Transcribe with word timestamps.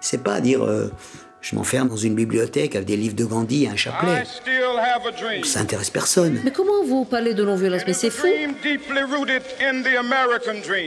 C'est 0.00 0.22
pas 0.22 0.40
dire 0.40 0.64
euh, 0.64 0.90
je 1.44 1.54
m'enferme 1.56 1.88
dans 1.88 1.96
une 1.96 2.14
bibliothèque 2.14 2.74
avec 2.74 2.88
des 2.88 2.96
livres 2.96 3.14
de 3.14 3.26
Gandhi 3.26 3.64
et 3.64 3.68
un 3.68 3.76
chapelet. 3.76 4.24
Ça 5.44 5.60
intéresse 5.60 5.90
personne. 5.90 6.40
Mais 6.42 6.50
comment 6.50 6.82
vous 6.86 7.04
parlez 7.04 7.34
de 7.34 7.44
non-violence? 7.44 7.82
Mais 7.86 7.92
c'est 7.92 8.08
fou. 8.08 8.26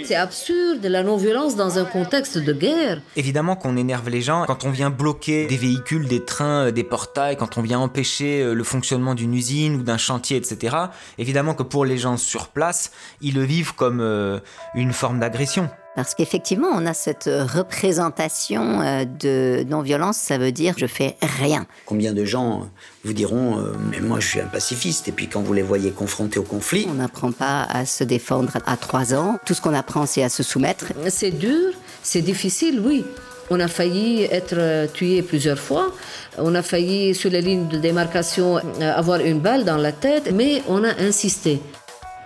C'est 0.03 0.15
absurde, 0.15 0.83
la 0.83 1.03
non-violence 1.03 1.55
dans 1.55 1.77
un 1.77 1.85
contexte 1.85 2.39
de 2.39 2.53
guerre. 2.53 3.01
Évidemment 3.15 3.55
qu'on 3.55 3.77
énerve 3.77 4.09
les 4.09 4.21
gens 4.21 4.45
quand 4.47 4.65
on 4.65 4.71
vient 4.71 4.89
bloquer 4.89 5.45
des 5.45 5.57
véhicules, 5.57 6.07
des 6.07 6.25
trains, 6.25 6.71
des 6.71 6.83
portails, 6.83 7.37
quand 7.37 7.59
on 7.59 7.61
vient 7.61 7.79
empêcher 7.79 8.41
euh, 8.41 8.53
le 8.55 8.63
fonctionnement 8.63 9.13
d'une 9.13 9.35
usine 9.35 9.75
ou 9.75 9.83
d'un 9.83 9.97
chantier, 9.99 10.37
etc. 10.37 10.75
Évidemment 11.19 11.53
que 11.53 11.63
pour 11.63 11.85
les 11.85 11.99
gens 11.99 12.17
sur 12.17 12.47
place, 12.47 12.91
ils 13.21 13.35
le 13.35 13.43
vivent 13.43 13.75
comme 13.75 14.01
euh, 14.01 14.39
une 14.73 14.91
forme 14.91 15.19
d'agression. 15.19 15.69
Parce 15.97 16.13
qu'effectivement, 16.13 16.67
on 16.75 16.85
a 16.85 16.93
cette 16.93 17.27
représentation 17.27 18.81
euh, 18.81 19.03
de 19.03 19.65
non-violence, 19.67 20.17
ça 20.17 20.37
veut 20.37 20.51
dire 20.51 20.75
je 20.77 20.85
fais 20.85 21.17
rien. 21.23 21.65
Combien 21.87 22.13
de 22.13 22.23
gens 22.23 22.69
vous 23.03 23.13
diront 23.13 23.57
euh, 23.57 23.73
mais 23.89 23.99
moi 23.99 24.19
je 24.19 24.27
suis 24.27 24.39
un 24.39 24.45
pacifiste 24.45 25.07
et 25.07 25.11
puis 25.11 25.27
quand 25.27 25.41
vous 25.41 25.53
les 25.53 25.63
voyez 25.63 25.89
confrontés 25.89 26.37
au 26.37 26.43
conflit, 26.43 26.85
On 26.87 26.93
n'apprend 26.93 27.31
pas 27.31 27.63
à 27.63 27.87
se 27.87 28.03
défendre 28.03 28.59
à 28.67 28.77
trois 28.77 29.15
ans. 29.15 29.39
Tout 29.43 29.55
ce 29.55 29.61
qu'on 29.61 29.73
apprend, 29.73 30.05
c'est 30.05 30.21
à 30.21 30.29
se 30.29 30.43
soumettre. 30.43 30.85
C'est 31.09 31.31
dur, 31.31 31.73
c'est 32.03 32.21
difficile, 32.21 32.79
oui. 32.85 33.03
On 33.49 33.59
a 33.59 33.67
failli 33.67 34.25
être 34.25 34.53
euh, 34.53 34.85
tué 34.85 35.23
plusieurs 35.23 35.57
fois. 35.57 35.91
On 36.37 36.53
a 36.53 36.61
failli, 36.61 37.15
sur 37.15 37.31
les 37.31 37.41
lignes 37.41 37.69
de 37.69 37.79
démarcation, 37.79 38.59
avoir 38.79 39.19
une 39.21 39.39
balle 39.39 39.65
dans 39.65 39.77
la 39.77 39.93
tête, 39.93 40.31
mais 40.31 40.61
on 40.67 40.83
a 40.83 40.95
insisté. 40.99 41.59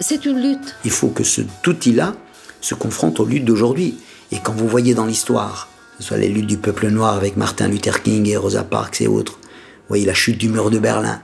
C'est 0.02 0.26
une 0.26 0.42
lutte. 0.42 0.76
il 0.84 0.92
faut 0.92 1.08
que 1.08 1.24
cet 1.24 1.66
outil-là 1.66 2.16
se 2.62 2.76
confronte 2.76 3.20
aux 3.20 3.26
luttes 3.26 3.46
d'aujourd'hui. 3.46 3.98
Et 4.32 4.38
quand 4.40 4.54
vous 4.54 4.68
voyez 4.68 4.94
dans 4.94 5.06
l'histoire, 5.06 5.68
que 5.98 6.04
ce 6.04 6.10
soit 6.10 6.18
les 6.18 6.30
luttes 6.30 6.48
du 6.48 6.58
peuple 6.58 6.88
noir 6.88 7.16
avec 7.16 7.36
Martin 7.36 7.68
Luther 7.68 8.02
King 8.02 8.28
et 8.28 8.38
Rosa 8.38 8.64
Parks 8.64 9.02
et 9.02 9.08
autres, 9.08 9.40
vous 9.42 9.88
voyez 9.90 10.06
la 10.06 10.14
chute 10.14 10.38
du 10.38 10.48
mur 10.48 10.70
de 10.70 10.80
Berlin, 10.80 11.22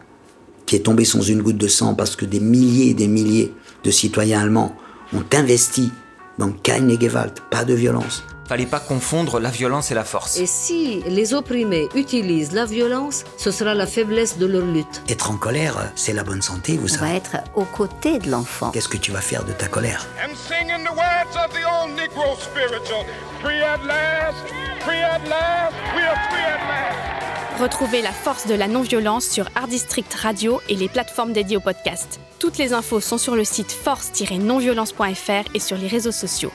qui 0.65 0.75
est 0.75 0.81
tombée 0.81 1.05
sans 1.05 1.21
une 1.21 1.41
goutte 1.41 1.57
de 1.57 1.67
sang 1.67 1.95
parce 1.95 2.15
que 2.15 2.25
des 2.25 2.41
milliers 2.41 2.89
et 2.89 2.93
des 2.93 3.07
milliers 3.07 3.53
de 3.83 3.91
citoyens 3.91 4.41
allemands 4.41 4.75
ont 5.13 5.23
investi 5.33 5.91
dans 6.37 6.51
keine 6.51 6.99
Gewalt, 6.99 7.41
pas 7.49 7.63
de 7.63 7.73
violence. 7.73 8.23
Fallait 8.47 8.65
pas 8.65 8.79
confondre 8.79 9.39
la 9.39 9.49
violence 9.49 9.91
et 9.91 9.93
la 9.93 10.03
force. 10.05 10.37
Et 10.37 10.45
si 10.45 11.01
les 11.05 11.33
opprimés 11.33 11.89
utilisent 11.95 12.53
la 12.53 12.65
violence, 12.65 13.23
ce 13.37 13.51
sera 13.51 13.73
la 13.73 13.85
faiblesse 13.85 14.37
de 14.37 14.45
leur 14.45 14.65
lutte. 14.65 15.01
Être 15.09 15.31
en 15.31 15.37
colère, 15.37 15.91
c'est 15.95 16.13
la 16.13 16.23
bonne 16.23 16.41
santé, 16.41 16.77
vous 16.77 16.87
On 16.93 16.97
va 16.97 17.07
savez. 17.07 17.15
être 17.17 17.37
aux 17.55 17.65
côtés 17.65 18.19
de 18.19 18.29
l'enfant. 18.31 18.71
Qu'est-ce 18.71 18.87
que 18.89 18.97
tu 18.97 19.11
vas 19.11 19.21
faire 19.21 19.43
de 19.43 19.51
ta 19.51 19.67
colère 19.67 20.05
and 20.23 20.33
singing 20.35 20.83
the 20.85 20.91
words 20.91 21.35
of 21.45 21.51
the 21.53 21.65
old 21.65 21.95
Negro 21.97 22.35
spiritual. 22.39 23.05
Free 23.41 23.61
at 23.61 23.83
last, 23.85 24.37
free 24.81 25.01
at 25.01 25.27
last, 25.27 25.73
we 25.95 26.03
are 26.03 26.15
free 26.29 26.41
at 26.43 26.67
last. 26.67 27.61
Retrouvez 27.61 28.01
la 28.03 28.11
force 28.11 28.45
de 28.47 28.53
la 28.53 28.67
non-violence 28.67 29.25
sur 29.25 29.49
Art 29.55 29.67
District 29.67 30.13
Radio 30.13 30.61
et 30.69 30.75
les 30.75 30.87
plateformes 30.89 31.33
dédiées 31.33 31.57
au 31.57 31.59
podcast. 31.59 32.19
Toutes 32.39 32.59
les 32.59 32.71
infos 32.73 32.99
sont 33.01 33.17
sur 33.17 33.35
le 33.35 33.43
site 33.43 33.71
force-nonviolence.fr 33.71 35.49
et 35.55 35.59
sur 35.59 35.75
les 35.77 35.87
réseaux 35.87 36.11
sociaux. 36.11 36.51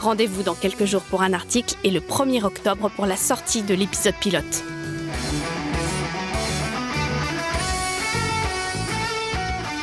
Rendez-vous 0.00 0.42
dans 0.42 0.54
quelques 0.54 0.86
jours 0.86 1.02
pour 1.02 1.20
un 1.20 1.34
article 1.34 1.74
et 1.84 1.90
le 1.90 2.00
1er 2.00 2.42
octobre 2.42 2.90
pour 2.96 3.04
la 3.04 3.16
sortie 3.16 3.62
de 3.62 3.74
l'épisode 3.74 4.14
pilote. 4.14 4.64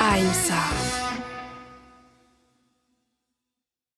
Ahimsa. 0.01 0.86